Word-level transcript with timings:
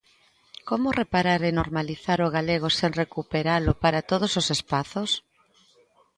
Como 0.69 0.95
reparar 1.01 1.41
e 1.49 1.51
normalizar 1.59 2.19
o 2.27 2.31
galego 2.35 2.67
sen 2.79 2.91
recuperalo 3.03 3.71
para 3.83 4.05
todos 4.11 4.31
os 4.41 4.47
espazos? 4.57 5.09